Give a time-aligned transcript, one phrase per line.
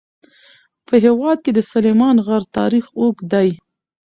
[0.87, 3.49] په هېواد کې د سلیمان غر تاریخ اوږد دی.